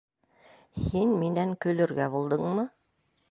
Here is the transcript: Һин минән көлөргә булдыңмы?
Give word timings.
Һин 0.85 1.13
минән 1.25 1.53
көлөргә 1.65 2.07
булдыңмы? 2.17 2.65